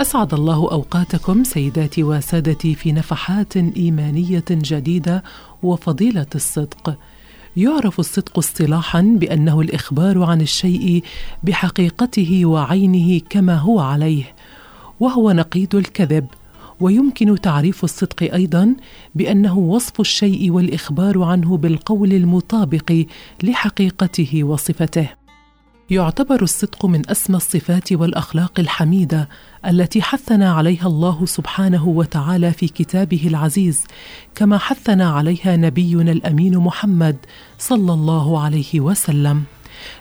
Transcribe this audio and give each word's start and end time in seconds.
أسعد 0.00 0.34
الله 0.34 0.72
أوقاتكم 0.72 1.44
سيداتي 1.44 2.02
وسادتي 2.02 2.74
في 2.74 2.92
نفحات 2.92 3.56
إيمانية 3.56 4.44
جديدة 4.50 5.22
وفضيلة 5.62 6.26
الصدق. 6.34 6.98
يعرف 7.56 8.00
الصدق 8.00 8.38
اصطلاحا 8.38 9.00
بأنه 9.00 9.60
الإخبار 9.60 10.22
عن 10.22 10.40
الشيء 10.40 11.02
بحقيقته 11.42 12.46
وعينه 12.46 13.20
كما 13.30 13.56
هو 13.56 13.80
عليه 13.80 14.34
وهو 15.00 15.32
نقيض 15.32 15.74
الكذب. 15.76 16.26
ويمكن 16.80 17.40
تعريف 17.40 17.84
الصدق 17.84 18.34
أيضا 18.34 18.74
بأنه 19.14 19.58
وصف 19.58 20.00
الشيء 20.00 20.50
والإخبار 20.50 21.22
عنه 21.22 21.56
بالقول 21.56 22.12
المطابق 22.12 23.04
لحقيقته 23.42 24.44
وصفته. 24.44 25.08
يعتبر 25.90 26.42
الصدق 26.42 26.86
من 26.86 27.10
أسمى 27.10 27.36
الصفات 27.36 27.92
والأخلاق 27.92 28.60
الحميدة 28.60 29.28
التي 29.66 30.02
حثنا 30.02 30.52
عليها 30.52 30.86
الله 30.86 31.26
سبحانه 31.26 31.88
وتعالى 31.88 32.52
في 32.52 32.68
كتابه 32.68 33.26
العزيز 33.26 33.84
كما 34.34 34.58
حثنا 34.58 35.10
عليها 35.10 35.56
نبينا 35.56 36.12
الأمين 36.12 36.58
محمد 36.58 37.16
صلى 37.58 37.92
الله 37.92 38.40
عليه 38.40 38.80
وسلم. 38.80 39.44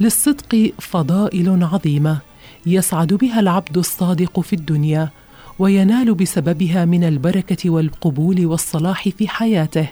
للصدق 0.00 0.72
فضائل 0.78 1.64
عظيمة 1.64 2.18
يسعد 2.66 3.14
بها 3.14 3.40
العبد 3.40 3.78
الصادق 3.78 4.40
في 4.40 4.52
الدنيا 4.52 5.10
وينال 5.58 6.14
بسببها 6.14 6.84
من 6.84 7.04
البركة 7.04 7.70
والقبول 7.70 8.46
والصلاح 8.46 9.08
في 9.08 9.28
حياته 9.28 9.88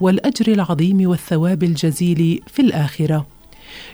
والأجر 0.00 0.52
العظيم 0.52 1.08
والثواب 1.08 1.62
الجزيل 1.62 2.42
في 2.46 2.62
الآخرة. 2.62 3.39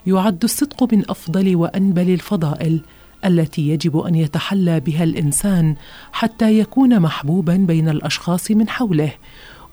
يعد 0.06 0.44
الصدق 0.44 0.94
من 0.94 1.10
أفضل 1.10 1.56
وأنبل 1.56 2.10
الفضائل 2.10 2.80
التي 3.24 3.68
يجب 3.68 3.98
أن 3.98 4.14
يتحلى 4.14 4.80
بها 4.80 5.04
الإنسان 5.04 5.74
حتى 6.12 6.58
يكون 6.58 7.00
محبوبا 7.00 7.56
بين 7.56 7.88
الأشخاص 7.88 8.50
من 8.50 8.68
حوله. 8.68 9.12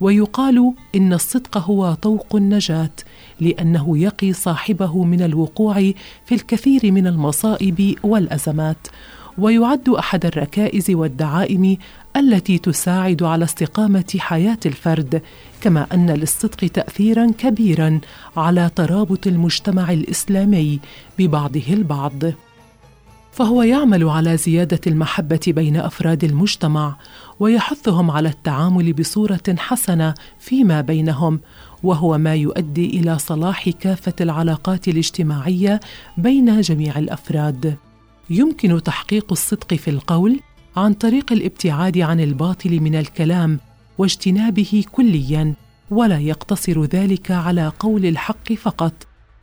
ويقال 0.01 0.73
إن 0.95 1.13
الصدق 1.13 1.57
هو 1.57 1.93
طوق 1.93 2.35
النجاة 2.35 2.91
لأنه 3.39 3.97
يقي 3.97 4.33
صاحبه 4.33 5.03
من 5.03 5.21
الوقوع 5.21 5.73
في 6.25 6.35
الكثير 6.35 6.91
من 6.91 7.07
المصائب 7.07 7.95
والأزمات. 8.03 8.87
ويعد 9.37 9.89
أحد 9.89 10.25
الركائز 10.25 10.91
والدعائم 10.91 11.77
التي 12.17 12.57
تساعد 12.57 13.23
على 13.23 13.43
استقامة 13.45 14.15
حياة 14.17 14.57
الفرد 14.65 15.21
كما 15.61 15.87
أن 15.93 16.09
للصدق 16.09 16.67
تاثيرا 16.67 17.31
كبيرا 17.37 17.99
على 18.37 18.69
ترابط 18.75 19.27
المجتمع 19.27 19.91
الإسلامي 19.91 20.79
ببعضه 21.19 21.63
البعض. 21.69 22.23
فهو 23.31 23.63
يعمل 23.63 24.03
على 24.03 24.37
زيادة 24.37 24.79
المحبة 24.87 25.39
بين 25.47 25.77
أفراد 25.77 26.23
المجتمع 26.23 26.95
ويحثهم 27.39 28.11
على 28.11 28.29
التعامل 28.29 28.93
بصورة 28.93 29.55
حسنة 29.57 30.13
فيما 30.39 30.81
بينهم 30.81 31.39
وهو 31.83 32.17
ما 32.17 32.35
يؤدي 32.35 32.99
إلى 32.99 33.19
صلاح 33.19 33.69
كافة 33.69 34.13
العلاقات 34.21 34.87
الاجتماعية 34.87 35.79
بين 36.17 36.61
جميع 36.61 36.99
الأفراد. 36.99 37.77
يمكن 38.29 38.83
تحقيق 38.83 39.31
الصدق 39.31 39.73
في 39.73 39.89
القول 39.89 40.39
عن 40.75 40.93
طريق 40.93 41.31
الابتعاد 41.31 41.97
عن 41.97 42.19
الباطل 42.19 42.79
من 42.79 42.95
الكلام 42.95 43.59
واجتنابه 43.97 44.83
كليا 44.91 45.53
ولا 45.91 46.19
يقتصر 46.19 46.83
ذلك 46.83 47.31
على 47.31 47.71
قول 47.79 48.05
الحق 48.05 48.53
فقط 48.53 48.93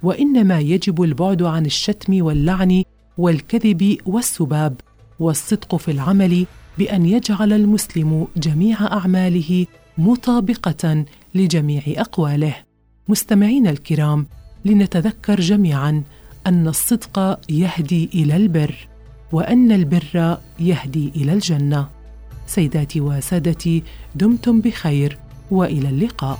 وإنما 0.03 0.61
يجب 0.61 1.03
البعد 1.03 1.43
عن 1.43 1.67
الشتم 1.67 2.25
واللعن 2.25 2.83
والكذب 3.19 3.97
والسباب 4.07 4.81
والصدق 5.21 5.77
في 5.77 5.91
العمل 5.91 6.47
بأن 6.79 7.07
يجعل 7.07 7.53
المسلم 7.53 8.27
جميع 8.37 8.87
أعماله 8.93 9.67
مطابقة 9.99 11.05
لجميع 11.35 11.83
أقواله. 11.89 12.57
مستمعينا 13.09 13.71
الكرام 13.71 14.27
لنتذكر 14.65 15.41
جميعا 15.41 16.03
أن 16.47 16.69
الصدق 16.69 17.41
يهدي 17.51 18.11
إلى 18.15 18.37
البر 18.37 18.75
وأن 19.33 19.73
البر 19.73 20.39
يهدي 20.61 21.13
إلى 21.17 21.33
الجنة. 21.33 21.89
سيداتي 22.47 23.01
وسادتي 23.01 23.83
دمتم 24.15 24.61
بخير 24.61 25.19
وإلى 25.51 25.89
اللقاء. 25.89 26.39